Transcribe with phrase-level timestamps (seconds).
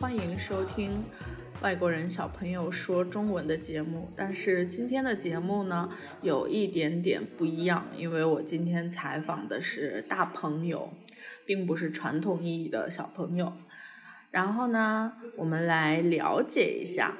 [0.00, 1.04] 欢迎收听
[1.60, 4.10] 外国人小朋友说中文的节目。
[4.16, 5.88] 但是今天的节目呢，
[6.20, 10.92] 有一点点不一样，因为我今天采访的是大朋友，
[11.46, 13.52] 并不是传统意义的小朋友。
[14.32, 17.14] 然后呢，我们来了解一下。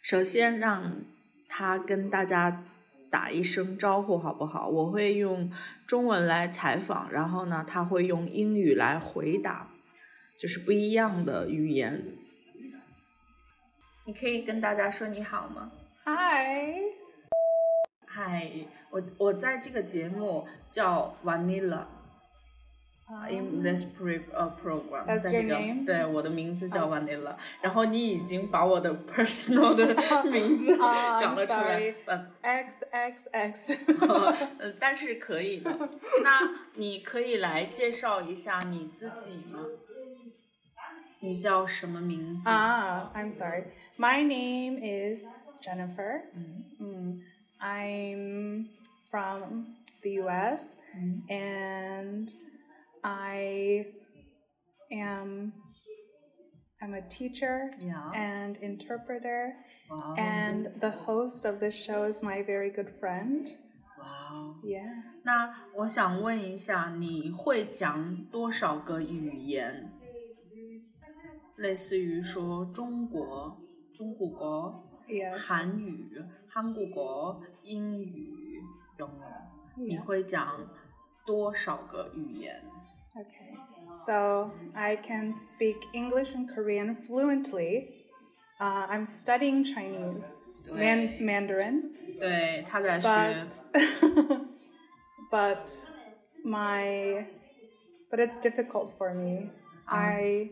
[0.00, 1.02] 首先让
[1.50, 2.64] 他跟大家
[3.10, 4.68] 打一声招呼，好不好？
[4.68, 5.52] 我会用
[5.86, 9.68] 中文来采访，然后呢，他会用英语来回答。
[10.42, 12.02] 就是不一样的语言。
[14.04, 15.70] 你可以跟大家说你好吗
[16.04, 16.82] ？Hi，
[18.06, 18.50] 嗨，
[18.90, 21.84] 我我在这个节目叫 Vanilla。
[23.28, 29.94] In this pre 呃 program，在这个对我的名字叫 Vanilla，然后你已经把我的 personal 的
[30.28, 30.74] 名字
[31.20, 31.94] 讲了出来
[32.40, 33.78] ，X X X，
[34.80, 35.70] 但是可以的。
[36.24, 39.60] 那你可以来介绍一下你自己吗？
[41.21, 42.49] 你叫什么名字？
[42.49, 43.65] 啊，I'm sorry.
[43.97, 45.23] My name is
[45.61, 46.21] Jennifer.
[46.79, 47.21] Mm.
[47.59, 48.67] I'm
[49.09, 50.77] from the U.S.
[50.95, 51.21] Mm.
[51.29, 52.29] and
[53.03, 53.85] I
[54.91, 55.53] am
[56.79, 58.11] I'm a teacher yeah.
[58.13, 59.55] and interpreter,
[59.89, 60.13] wow.
[60.15, 63.47] and the host of this show is my very good friend.
[63.99, 64.57] Wow.
[64.63, 65.03] Yeah.
[65.23, 69.90] 那我想问一下，你会讲多少个语言？
[71.57, 73.57] 类似于说中国、
[73.93, 74.83] 中国国、
[75.39, 76.11] 韩语、
[76.47, 78.61] 韩国国、英语、
[78.97, 80.69] 中文，你会讲
[81.25, 82.63] 多少个语言？
[83.15, 83.57] Okay,
[83.89, 88.05] so I can speak English and Korean fluently.
[88.59, 90.37] Uh, I'm studying Chinese,
[90.71, 91.93] man Mandarin.
[92.19, 93.47] 对，他在学。
[95.31, 95.71] But
[96.45, 97.27] my,
[98.09, 99.49] but it's difficult for me.
[99.85, 100.51] I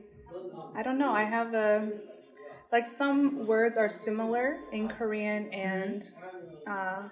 [0.75, 1.11] I don't know.
[1.11, 1.91] I have a
[2.71, 6.03] like some words are similar in Korean and
[6.67, 7.03] uh,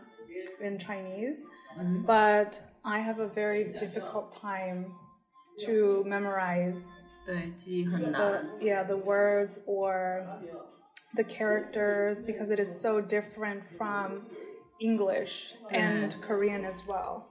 [0.61, 1.45] in Chinese,
[1.77, 2.03] mm-hmm.
[2.03, 4.93] but I have a very difficult time
[5.65, 7.01] to memorize.
[7.25, 10.27] The, yeah, the words or
[11.15, 14.25] the characters because it is so different from
[14.81, 17.29] English and Korean as well.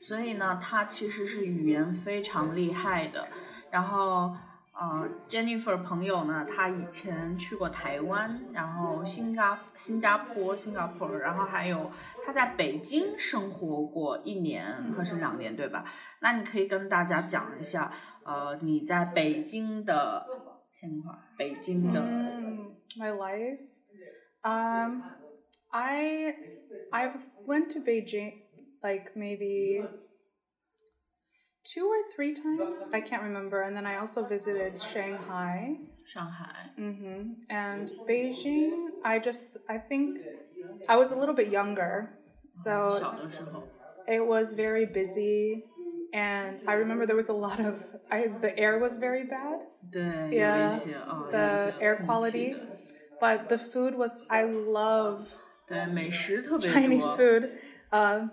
[0.00, 3.26] 所以呢，他其实是语言非常厉害的。
[3.73, 4.31] 然后，
[4.73, 11.89] 呃，Jennifer 朋友呢，他以前去过台湾，然后新加新加坡、新加坡，然后还有
[12.23, 14.63] 他在北京生活过一年
[14.95, 15.85] 还是两年，对吧？
[16.19, 17.91] 那你可以跟大家讲一下，
[18.23, 20.27] 呃，你在北京的
[20.71, 21.99] 现况，北京的。
[22.95, 23.57] My life,
[24.43, 25.01] um,
[25.71, 26.35] I
[26.91, 27.17] I've
[27.47, 28.33] went to Beijing
[28.83, 29.83] like maybe.
[31.73, 32.89] Two or three times.
[32.93, 33.61] I can't remember.
[33.61, 35.77] And then I also visited Shanghai.
[36.05, 36.69] Shanghai.
[36.79, 37.33] Mm-hmm.
[37.49, 40.19] And Beijing, I just, I think
[40.87, 42.19] I was a little bit younger.
[42.51, 43.17] So
[44.07, 45.65] it was very busy.
[46.13, 49.59] And I remember there was a lot of, I, the air was very bad.
[50.31, 50.79] yeah,
[51.31, 52.55] the air quality.
[53.19, 55.33] But the food was, I love
[56.59, 57.51] Chinese food.
[57.91, 58.27] Uh,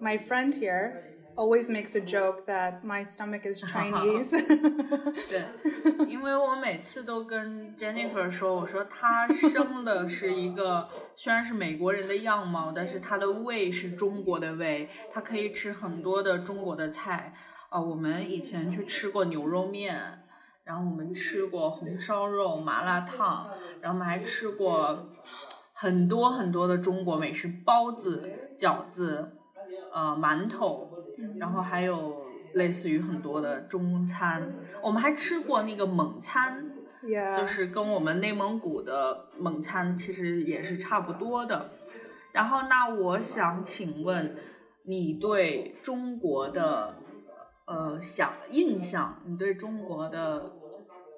[0.00, 4.32] my friend here, always makes a joke that my stomach is Chinese
[5.28, 17.34] 对，因为我每次都跟 Jennifer 说，我说她生的是一个 虽然是美国人的样貌，但是她的胃是中国的胃，她可以吃很多的中国的菜。
[17.68, 20.22] 啊，我们以前去吃过牛肉面，
[20.64, 25.08] 然后我们吃过红烧肉、麻辣烫，然后我们还吃过
[25.72, 29.32] 很多很多的中国美食，包子、饺子。
[29.92, 30.95] 呃，馒头，
[31.38, 34.52] 然后还有类似于很多的中餐，
[34.82, 36.70] 我们还吃过那个蒙餐，
[37.36, 41.70] 就是跟我们内蒙古的蒙餐其实也是差不多的。
[42.32, 44.36] 然后，那我想请问
[44.84, 46.96] 你对中国的
[47.66, 50.52] 呃想印象，你对中国的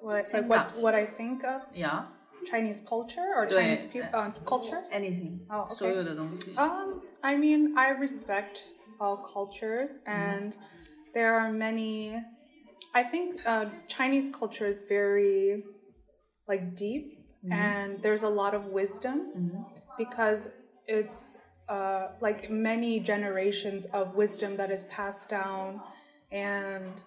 [0.01, 2.05] what what what I think of yeah
[2.45, 7.93] Chinese culture or Chinese people uh, culture anything oh okay 所有的东西 um I mean I
[7.93, 8.61] respect
[8.99, 10.11] all cultures mm-hmm.
[10.11, 10.57] and
[11.13, 12.21] there are many
[12.93, 15.63] I think uh, Chinese culture is very
[16.47, 17.53] like deep mm-hmm.
[17.53, 19.61] and there's a lot of wisdom mm-hmm.
[19.97, 20.49] because
[20.87, 21.37] it's
[21.67, 25.81] uh, like many generations of wisdom that is passed down
[26.31, 27.03] and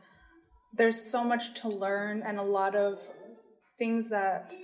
[0.75, 3.01] there's so much to learn and a lot of
[3.79, 4.55] things that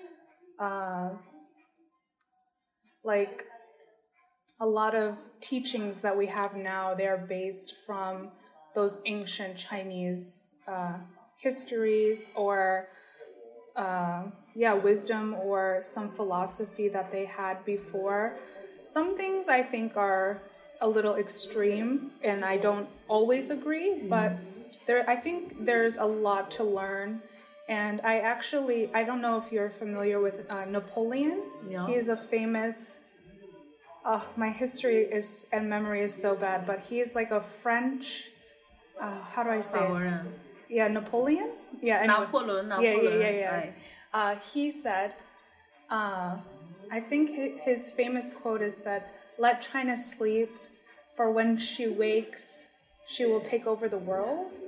[0.60, 1.10] uh,
[3.04, 3.44] like
[4.60, 8.30] a lot of teachings that we have now, they are based from
[8.74, 10.98] those ancient Chinese uh,
[11.38, 12.88] histories or
[13.76, 14.24] uh,
[14.54, 18.36] yeah, wisdom or some philosophy that they had before.
[18.82, 20.42] Some things I think are
[20.80, 24.32] a little extreme, and I don't always agree, but
[24.86, 27.22] there I think there's a lot to learn.
[27.68, 31.42] And I actually I don't know if you're familiar with uh, Napoleon.
[31.68, 31.86] Yeah.
[31.86, 33.00] He is a famous
[34.04, 38.30] oh, my history is and memory is so bad, but he's like a French.
[39.00, 39.78] Uh, how do I say?
[39.80, 40.22] It?
[40.68, 41.50] Yeah, Napoleon.
[41.80, 42.20] Yeah, anyway.
[42.20, 43.04] Napoleon, Napoleon.
[43.04, 43.30] Yeah, yeah, yeah.
[43.30, 43.56] yeah.
[43.56, 43.74] Right.
[44.12, 45.14] Uh, he said,
[45.90, 46.36] uh,
[46.90, 47.30] I think
[47.60, 49.04] his famous quote is said,
[49.38, 50.56] "Let China sleep,
[51.14, 52.66] for when she wakes,
[53.06, 54.58] she will take over the world."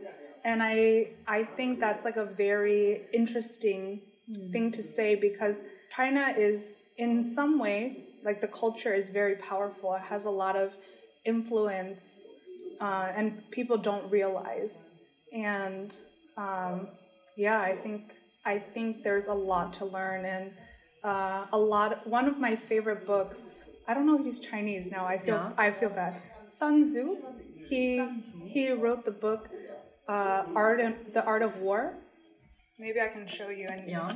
[0.45, 4.01] And I, I think that's like a very interesting
[4.31, 4.53] mm.
[4.53, 9.95] thing to say because China is in some way like the culture is very powerful.
[9.95, 10.77] It has a lot of
[11.25, 12.25] influence,
[12.81, 14.87] uh, and people don't realize.
[15.33, 15.97] And
[16.37, 16.89] um,
[17.37, 18.15] yeah, I think
[18.45, 20.53] I think there's a lot to learn and
[21.05, 22.07] uh, a lot.
[22.07, 23.65] One of my favorite books.
[23.89, 25.05] I don't know if he's Chinese now.
[25.07, 25.53] I feel Yeah.
[25.59, 26.15] I feel bad.
[26.47, 27.17] Sun Tzu.
[27.69, 27.83] He
[28.45, 29.51] he wrote the book
[30.09, 31.95] uh, Art and the Art of War.
[32.79, 33.69] Maybe I can show you.
[33.69, 34.09] And 呀，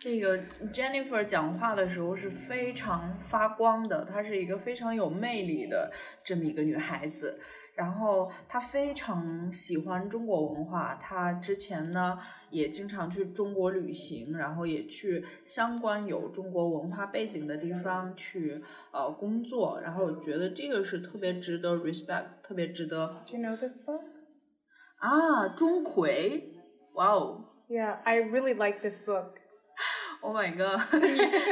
[0.00, 0.38] 这个
[0.72, 5.92] Jennifer 讲话的时候是非常发光的，她是一个非常有魅力的
[6.24, 7.38] 这么一个女孩子。
[7.74, 12.18] 然后她非常喜欢中国文化，她之前呢
[12.48, 18.62] 也经常去中国旅行，然后也去相关有中国文化背景的地方去
[18.92, 19.82] 呃工作。
[19.82, 24.00] 然后我觉得这个是特别值得 respect，特别值得 Do you know this book?
[24.96, 26.42] 啊钟馗，
[26.94, 29.39] 哇哦！Yeah, I really like this book.
[30.22, 30.80] Oh my god！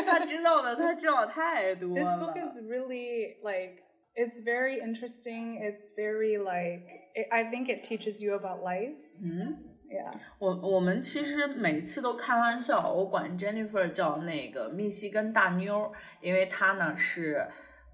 [0.07, 1.95] 他知道的，他知道太多了。
[1.95, 3.83] This book is really like
[4.15, 5.59] it's very interesting.
[5.61, 6.87] It's very like
[7.31, 8.95] I think it teaches you about life.
[9.21, 9.57] 嗯
[9.89, 10.13] ，Yeah.
[10.39, 17.49] 我我们其实每次都开玩笑，我管 Jennifer 叫那个密西根大妞儿，因为她呢是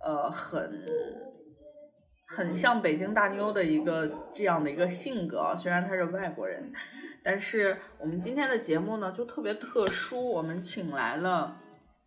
[0.05, 0.85] 呃很
[2.27, 6.73] 很像北京大妞的一个这样的一个性格啊，虽然她是外国人，
[7.25, 11.57] 但是我们今天的节目呢就特别特殊，我们请来了。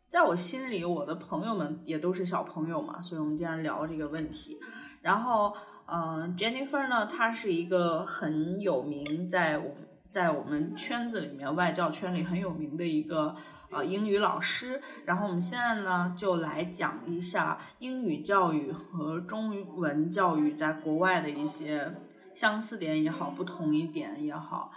[0.08, 4.58] 在我心里，我的朋友们也都是小朋友嘛，所以我们今天聊这个问题。
[5.02, 5.54] 然后，
[5.88, 13.36] 嗯、j e n n i f e r 呢，她是一个很有名，在我们在我们圈子里面，外教圈里很有名的一个
[13.69, 14.81] 呃英语老师。
[15.04, 21.96] 然后我们现在呢，就来讲一下英语教育和中文教育在国外的一些
[22.34, 24.72] 相似点也好，不同一点也好。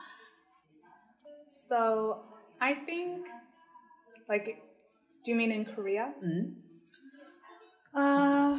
[1.51, 2.23] So
[2.61, 3.29] I think
[4.29, 4.63] like
[5.25, 6.15] do you mean in Korea?
[6.23, 6.55] 嗯
[7.93, 8.57] Uh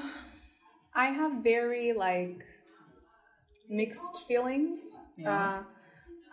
[0.93, 2.43] I have very like
[3.69, 4.93] mixed feelings.
[5.17, 5.29] Yeah.
[5.31, 5.63] Uh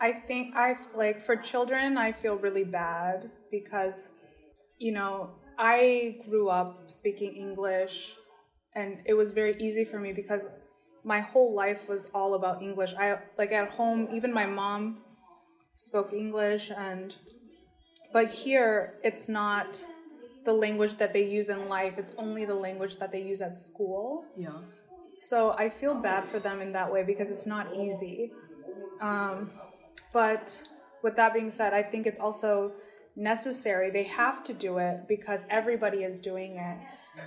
[0.01, 4.11] I think I've like for children I feel really bad because
[4.79, 8.17] you know, I grew up speaking English
[8.75, 10.49] and it was very easy for me because
[11.05, 12.95] my whole life was all about English.
[12.99, 14.99] I like at home even my mom
[15.79, 17.15] spoke English and
[18.13, 19.85] but here it's not
[20.45, 21.99] the language that they use in life.
[21.99, 26.73] It's only the language that they use at school.，Yeah，So I feel bad for them in
[26.73, 28.33] that way because it's not easy.
[29.01, 29.51] Um,
[30.13, 30.45] but
[31.05, 32.73] with that being said, I think it's also
[33.15, 33.91] necessary.
[33.91, 36.79] They have to do it because everybody is doing it.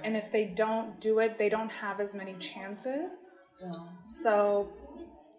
[0.03, 3.37] And if they don't do it, they don't have as many chances.
[3.61, 3.71] yeah.
[4.07, 4.73] So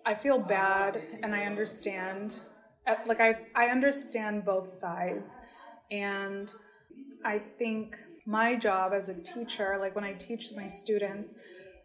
[0.07, 2.40] I feel bad and I understand.
[2.87, 5.39] Uh, like I I understand both sides,
[5.91, 6.53] and
[7.25, 7.97] I think
[8.27, 11.37] my job as a teacher, like when I teach my students,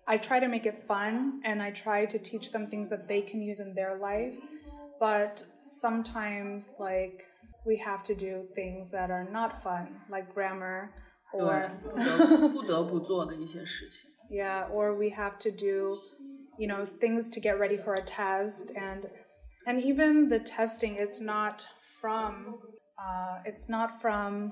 [0.08, 3.22] I try to make it fun and I try to teach them things that they
[3.22, 4.36] can use in their life.
[5.00, 7.24] But sometimes, like,
[7.66, 10.94] we have to do things that are not fun, like grammar
[11.34, 11.72] or.
[14.30, 16.00] yeah, or we have to do,
[16.58, 18.72] you know, things to get ready for a test.
[18.76, 19.08] And
[19.68, 21.68] and even the testing it's not
[22.02, 22.58] from
[22.98, 24.52] uh, it's not from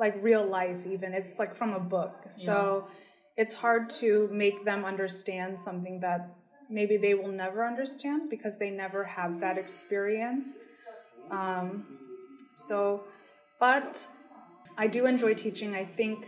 [0.00, 1.12] like real life even.
[1.14, 2.24] It's like from a book.
[2.28, 2.88] So
[3.36, 6.34] it's hard to make them understand something that
[6.68, 10.56] maybe they will never understand because they never have that experience.
[11.30, 11.84] Um,
[12.56, 13.04] so
[13.60, 14.06] but
[14.78, 15.74] i do enjoy teaching.
[15.74, 16.26] I think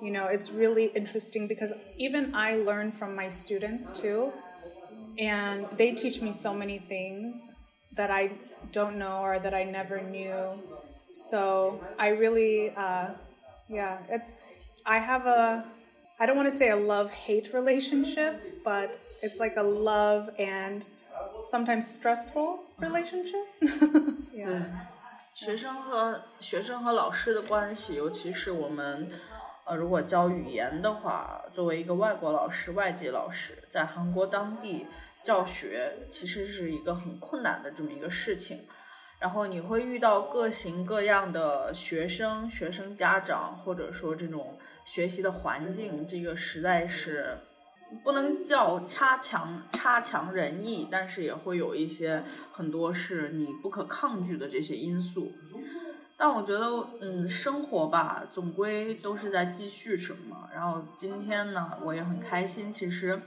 [0.00, 4.32] you know it's really interesting because even i learn from my students too
[5.17, 7.51] and they teach me so many things
[7.95, 8.29] that i
[8.71, 10.59] don't know or that i never knew
[11.11, 13.07] so i really uh,
[13.69, 14.35] yeah it's
[14.85, 15.63] i have a
[16.19, 20.85] i don't want to say a love hate relationship but it's like a love and
[21.41, 23.45] sometimes stressful relationship.
[23.59, 24.65] 对 yeah.，
[25.33, 29.09] 学生和学生和老师的关系，尤其是我们，
[29.65, 34.85] 呃，如果教语言的话，作为一个外国老师、外籍老师，在韩国当地
[35.24, 38.60] 教学，其实是一个很困难的这么一个事情。
[39.18, 47.38] 然后你会遇到各型各样的学生、学生家长，或者说这种学习的环境，这个实在是
[48.02, 55.32] 不能叫差强差强人意，但是也会有一些很多是你不可抗拒的这些因素。
[56.16, 60.48] 但我觉得，嗯，生活吧，总归都是在继续什么。
[60.54, 62.72] 然后今天呢，我也很开心。
[62.72, 63.20] 其实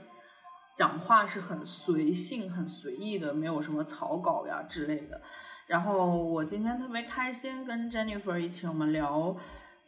[0.76, 5.22] 讲话是很随性、很随意的，没有什么草稿呀之类的。
[5.66, 9.34] 然后我今天特别开心，跟 Jennifer 一起我们聊，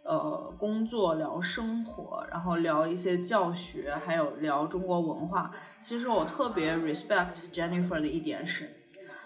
[0.02, 5.50] 呃，工作，聊生活，然后聊一些教学，还有聊中国文化。
[5.78, 8.74] 其实我特别 respect Jennifer 的一点是，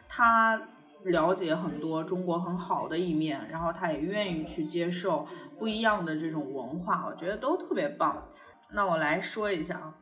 [0.08, 0.60] 她
[1.04, 5.28] 了解很多中国很好的一面，然后她也愿意去接受
[5.60, 8.30] 不一样的这种文化，我觉得都特别棒。
[8.72, 9.94] 那我来说一下啊，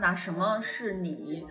[0.00, 1.46] 那什么是你？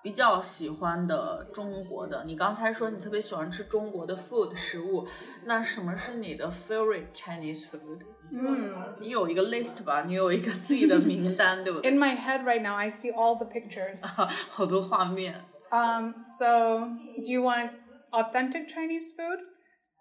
[0.00, 5.06] 比较喜欢的中国的，你刚才说你特别喜欢吃中国的 food 食物，
[5.44, 8.02] 那什么是你的 favorite Chinese food？
[8.30, 11.90] 嗯，你有一个 list 吧，你有一个自己的名单，对不对？
[11.90, 14.06] In my head right now, I see all the pictures.
[14.48, 16.78] 好多画面 Um, so,
[17.16, 17.72] do you want
[18.12, 19.40] authentic Chinese food,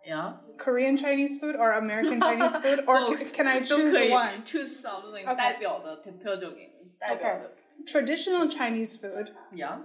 [0.05, 0.39] 呀。
[0.59, 4.11] Korean Chinese food, or American Chinese food, or can, Both can I 都 choose 可以
[4.11, 4.45] one?
[4.45, 5.35] choose something Okay.
[5.35, 7.39] 代表的票就给你代表 Okay.
[7.41, 7.51] 的
[7.85, 9.31] Traditional Chinese food.
[9.55, 9.79] 呀。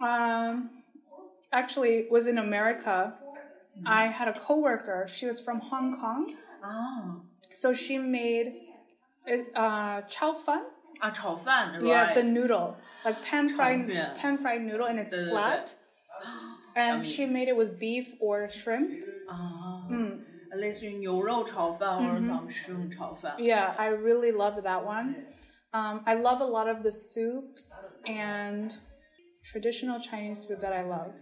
[0.00, 0.70] Um,
[1.52, 3.14] actually, was in America.
[3.86, 5.06] I had a coworker.
[5.08, 7.20] She was from Hong Kong, 啊
[7.50, 8.52] so she made
[9.54, 10.62] uh, chow fun.
[11.00, 14.14] 啊，炒饭 Yeah, the right noodle, like pan fried yeah.
[14.16, 15.74] pan fried noodle, and it's 对对对 flat.
[16.74, 18.90] And she made it with beef or shrimp.
[19.28, 20.20] 啊， Mm.
[20.54, 23.34] 类似于牛肉炒饭或者咱们食用炒饭。
[23.38, 25.24] Yeah, I really loved that one.
[25.73, 28.75] Um, I love a lot of the soups and
[29.43, 31.13] traditional Chinese food that I love.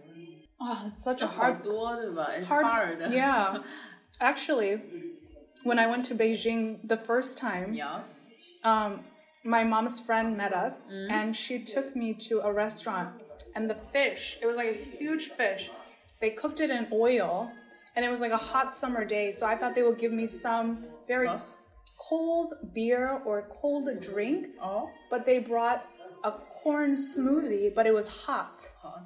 [0.60, 3.12] Oh, it's such a hard, it's hard, hard.
[3.12, 3.58] Yeah,
[4.20, 4.80] actually,
[5.64, 8.00] when I went to Beijing the first time, yeah,
[8.62, 9.04] um,
[9.44, 11.10] my mom's friend met us, mm.
[11.10, 13.10] and she took me to a restaurant,
[13.54, 15.70] and the fish, it was like a huge fish.
[16.20, 17.52] They cooked it in oil,
[17.94, 20.26] and it was like a hot summer day, so I thought they would give me
[20.26, 21.58] some very Sauce?
[21.97, 25.81] cold beer or cold drink 哦， but they brought
[26.23, 26.31] a
[26.63, 29.01] corn smoothie but it was hot 好，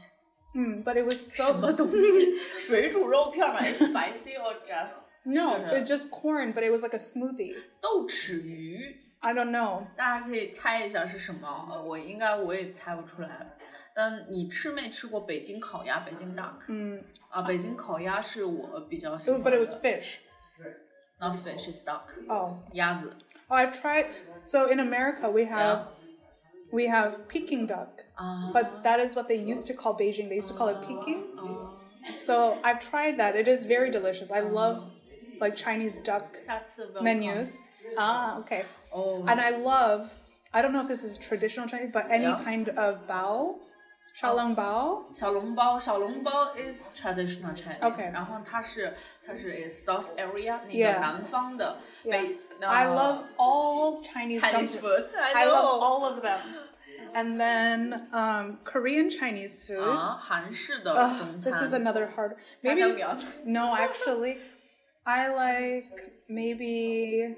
[0.54, 2.38] mm, but it was 什 so 么东西？
[2.60, 3.60] 水煮肉片吗？
[3.62, 9.00] Spicy or just no 就是 it just corn but it was like a smoothie 豆豉鱼？
[9.20, 11.68] i don't know 大家可以猜一下是什么？
[11.72, 13.58] 呃，我应该我也猜不出来。
[13.98, 16.02] 但你吃没吃过北京烤鸭？
[16.02, 16.60] 北京 duck？
[16.68, 19.50] 嗯啊，北京烤鸭是我比较喜欢 It- 的。
[19.50, 20.18] but it was fish.
[21.21, 22.13] Not fish, it's duck.
[22.29, 22.57] Oh.
[22.73, 23.13] 鸭子.
[23.51, 24.07] Oh, I've tried.
[24.45, 26.73] So in America, we have yeah.
[26.73, 30.29] we have Peking duck, uh, but that is what they used to call Beijing.
[30.29, 31.25] They used to call it Peking.
[31.39, 33.37] Uh, so I've tried that.
[33.37, 34.31] It is very delicious.
[34.31, 34.89] I love
[35.41, 36.37] like Chinese duck
[37.03, 37.61] menus.
[37.99, 38.65] Ah, okay.
[38.93, 39.25] Oh.
[39.27, 40.15] And I love.
[40.53, 42.41] I don't know if this is traditional Chinese, but any yeah.
[42.43, 43.57] kind of bao
[44.20, 45.04] xiaolong bao.
[45.14, 48.12] 小笼包，小笼包 is traditional Chinese，、 Okay.
[48.14, 48.94] 然后它是
[49.26, 51.00] 它是 is South area 那个 Yeah.
[51.00, 52.12] 南方的 Yeah.
[52.12, 52.40] 北。
[52.62, 54.80] I 呃 love all Chinese, Chinese dumplings.
[54.80, 55.06] food.
[55.36, 55.82] I love know.
[55.82, 56.40] all of them.
[57.14, 59.82] And then um, Korean Chinese food.
[59.82, 61.82] 啊，韩式的 Ugh, 中 this is 餐。
[61.84, 62.36] another hard.
[62.64, 64.38] 炸酱 Maybe 面 no, actually,
[65.04, 67.36] I like maybe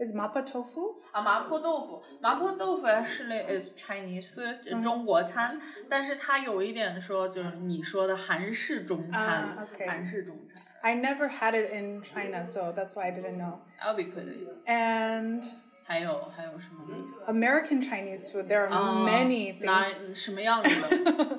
[0.00, 0.96] is mappa tofu.
[1.12, 5.58] 啊，麻婆豆腐，麻婆豆腐是类 is Chinese food，、中国餐，
[5.88, 13.58] 但是它有一点说就是你说的韩式中餐，啊，OK 韩式中餐 I never had it in China, so that's why I didn't know.
[13.82, 14.46] ，I'll be 可以。
[14.66, 15.42] And
[15.84, 17.02] 还有还有什么呢？
[17.28, 20.14] American Chinese food, there are 啊 many 哪 things.
[20.14, 21.38] 什么样子的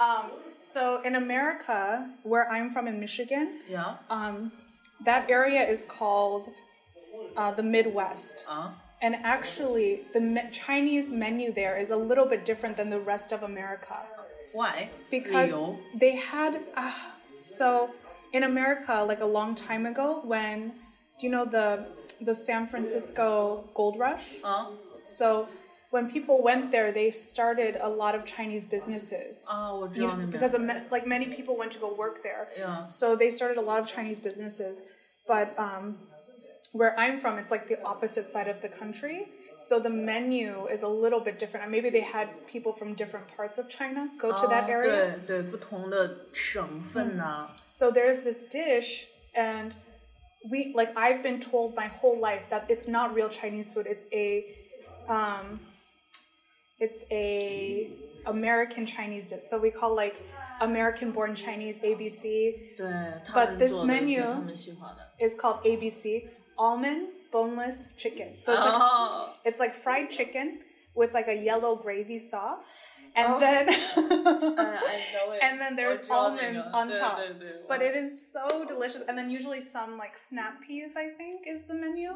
[0.00, 4.52] Um, so in America, where I'm from in Michigan, 呀 um,
[5.04, 6.48] that area is called
[7.37, 8.45] uh, the Midwest.
[8.49, 8.69] Uh-huh.
[9.01, 13.43] And actually, the Chinese menu there is a little bit different than the rest of
[13.43, 13.97] America.
[14.53, 14.89] Why?
[15.11, 15.53] Because
[15.93, 16.61] they had.
[16.75, 16.91] Uh,
[17.41, 17.89] so,
[18.31, 20.71] in America, like a long time ago, when,
[21.19, 21.85] do you know the,
[22.21, 24.35] the San Francisco gold rush?
[24.43, 24.71] Uh-huh.
[25.07, 25.49] So,
[25.93, 29.47] when people went there, they started a lot of Chinese businesses.
[29.51, 30.55] Oh, you know, because
[30.89, 32.47] like many people went to go work there.
[32.57, 32.87] Yeah.
[32.87, 34.85] So they started a lot of Chinese businesses,
[35.27, 35.99] but um,
[36.72, 39.28] where I'm from, it's like the opposite side of the country.
[39.60, 41.64] So the menu is a little bit different.
[41.64, 45.18] And maybe they had people from different parts of China go to that 哦 area.
[45.26, 49.72] 对对，不同的省份呐、 So there's this dish, and
[50.48, 53.86] we like I've been told my whole life that it's not real Chinese food.
[53.88, 54.44] It's a,
[55.08, 55.58] um,
[56.78, 57.90] it's a
[58.26, 59.42] American Chinese dish.
[59.50, 60.14] So we call like
[60.60, 62.86] American born Chinese ABC 对，
[63.26, 65.08] 他 But 们 this 做的是 menu- 他们喜欢的。
[65.18, 68.29] is called ABC almond boneless chicken.
[68.37, 69.27] So it's, oh.
[69.27, 70.59] like, it's like fried chicken
[70.95, 72.85] with like a yellow gravy sauce.
[73.15, 73.39] And oh.
[73.39, 73.69] then
[75.43, 77.19] and then there's almonds on top.
[77.67, 79.01] But it is so delicious.
[79.07, 82.11] And then usually some like snap peas, I think, is the menu.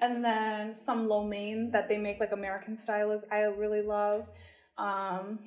[0.00, 4.28] And then some lo mein that they make like American style is I really love.
[4.76, 5.38] Um,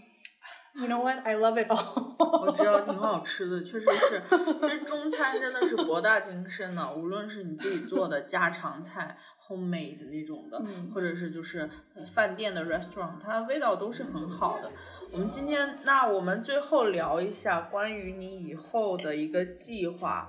[0.77, 1.19] you know what?
[1.25, 2.57] I love it 我 all.
[2.57, 4.23] 知道挺好吃的，确实是。
[4.61, 14.71] 其实中餐真的是博大精深的，无论是你自己做的家常菜 homemade 的那种的，嗯或者是就是呃饭店的 restaurant，它味道都是很好的。
[15.13, 20.27] 我们今天，那我们最后聊一下关于你以后的一个计划，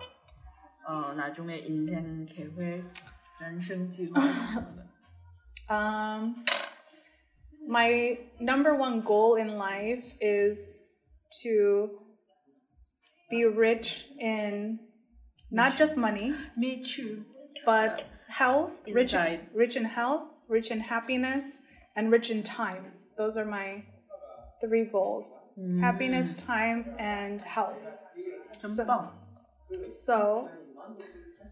[0.85, 2.83] 呃，哪种的인생계획
[3.39, 4.83] 人生计划是什么的？
[5.69, 6.33] Um,
[7.68, 10.82] my number one goal in life is
[11.42, 11.90] to
[13.30, 14.80] be rich in
[15.50, 17.24] not just money, Me too。
[17.66, 19.48] but health, rich, Inside.
[19.52, 21.58] rich in health, rich in happiness,
[21.94, 22.92] and rich in time.
[23.18, 23.84] Those are my
[24.62, 25.78] three goals: mm.
[25.78, 27.82] happiness, time, and health.
[28.62, 29.12] 真棒。
[29.88, 30.48] So,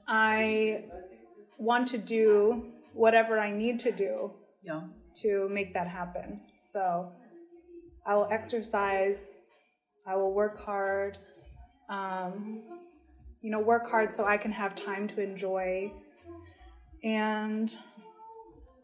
[0.07, 0.85] I
[1.59, 4.33] want to do whatever I need to do
[4.67, 4.83] Yeah.
[5.23, 6.41] To make that happen.
[6.57, 7.13] So
[8.05, 9.43] I will exercise,
[10.07, 11.19] I will work hard,
[11.89, 12.63] um,
[13.41, 15.93] you know, work hard so I can have time to enjoy.
[17.03, 17.77] And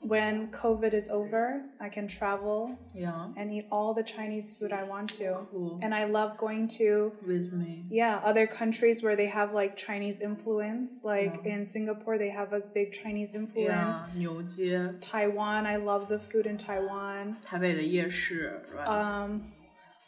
[0.01, 3.29] when COVID is over, I can travel Yeah.
[3.35, 5.33] and eat all the Chinese food I want to.
[5.51, 5.79] Cool.
[5.81, 7.83] And I love going to With me.
[7.89, 10.99] yeah, other countries where they have like Chinese influence.
[11.03, 13.97] Like in Singapore, they have a big Chinese influence.
[13.97, 17.35] Yeah，牛街， Taiwan, I love the food in Taiwan.
[17.41, 18.87] 台北的夜市，right？
[18.87, 19.41] Um,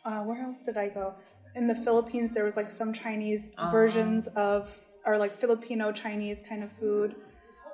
[0.05, 1.15] uh, where else did I go?
[1.55, 4.69] In the Philippines, there was like some Chinese versions of,
[5.03, 7.15] or like Filipino Chinese kind of food.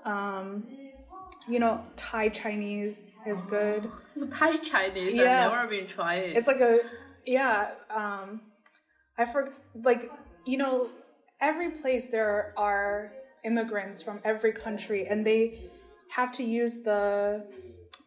[0.05, 0.63] Um,
[1.48, 3.90] you know, Thai Chinese is good.
[4.30, 5.16] Thai Chinese.
[5.16, 5.46] Yeah.
[5.46, 6.36] I've never been trying.
[6.36, 6.80] It's like a,
[7.26, 7.70] yeah.
[7.90, 8.42] Um,
[9.18, 10.10] I forgot, like,
[10.46, 10.88] you know,
[11.40, 13.12] every place there are
[13.44, 15.70] immigrants from every country, and they
[16.10, 17.46] have to use the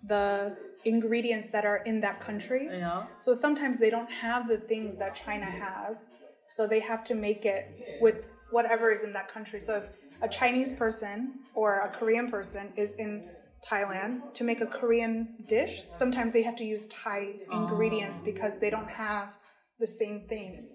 [0.08, 2.68] the ingredients that are in that country.
[2.70, 3.04] yeah.
[3.18, 6.10] So sometimes they don't have the things that China has.
[6.48, 9.61] So they have to make it with whatever is in that country.
[9.61, 9.89] So if
[10.23, 13.29] a Chinese person or a Korean person is in
[13.69, 18.71] Thailand to make a Korean dish, sometimes they have to use Thai ingredients because they
[18.71, 19.37] don't have
[19.79, 20.69] the same thing.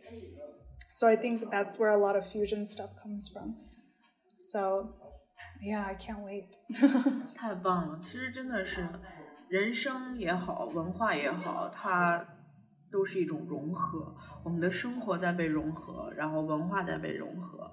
[0.93, 3.55] So I think that that's where a lot of fusion stuff comes from.
[4.39, 4.95] So
[5.62, 6.57] yeah, I can't wait.
[7.36, 7.99] 太棒了！
[8.03, 8.88] 其实真的是，
[9.49, 12.25] 人生也好，文化也好，它
[12.90, 14.14] 都是一种融合。
[14.42, 17.72] 我们的生活在被融合，然后文化在被融合，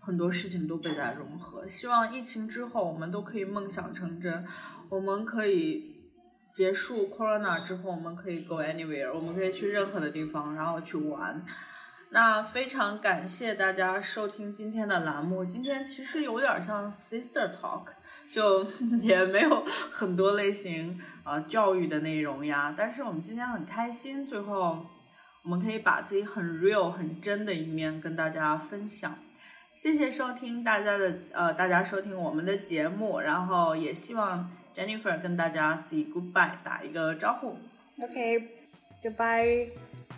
[0.00, 1.68] 很多事情都被在融合。
[1.68, 4.44] 希望疫情之后，我们都可以梦想成真，
[4.88, 6.10] 我们可以
[6.52, 11.44] 结束 Corona 之后，我们可以 go anywhere，我们可以去任何的地方，然后去玩。
[12.12, 15.44] 那非常感谢大家收听今天的栏目。
[15.44, 17.84] 今天其实有点像 sister talk，
[18.32, 18.66] 就
[19.00, 22.74] 也没有很多类型呃教育的内容呀。
[22.76, 24.84] 但是我们今天很开心，最后
[25.44, 29.16] 我们可以把自己很 real、很真的一面跟大家分享。
[29.76, 37.56] 谢谢收听大家的呃，大家收听我们的节目，然后也希望 Jennifer 跟大家 say goodbye，打一个招呼。
[38.02, 39.70] OK，Goodbye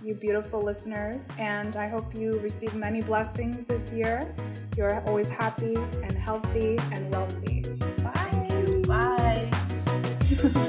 [0.02, 4.32] you beautiful listeners, and I hope you receive many blessings this year.
[4.76, 7.62] You're always happy and healthy and wealthy.
[8.02, 8.82] Bye.
[8.86, 10.68] Bye.